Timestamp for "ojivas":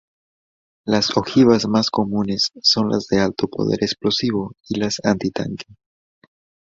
1.15-1.67